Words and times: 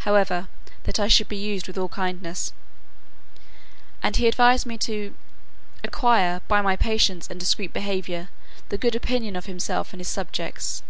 However, 0.00 0.48
that 0.82 1.00
I 1.00 1.08
should 1.08 1.28
be 1.30 1.36
used 1.38 1.66
with 1.66 1.78
all 1.78 1.88
kindness. 1.88 2.52
And 4.02 4.14
he 4.16 4.28
advised 4.28 4.66
me 4.66 4.76
to 4.76 5.14
"acquire, 5.82 6.42
by 6.46 6.60
my 6.60 6.76
patience 6.76 7.26
and 7.30 7.40
discreet 7.40 7.72
behaviour, 7.72 8.28
the 8.68 8.76
good 8.76 8.94
opinion 8.94 9.34
of 9.34 9.46
himself 9.46 9.94
and 9.94 10.00
his 10.00 10.08
subjects." 10.08 10.82